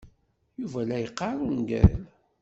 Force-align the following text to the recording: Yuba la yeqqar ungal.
Yuba 0.59 0.81
la 0.87 0.97
yeqqar 1.03 1.37
ungal. 1.47 1.93